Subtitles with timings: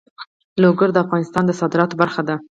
[0.61, 2.35] لوگر د افغانستان د صادراتو برخه ده.